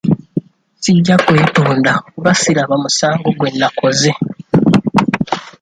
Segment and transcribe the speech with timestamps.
[0.83, 4.11] Sijja kwetonda kuba siraba musango gwe nnakoze.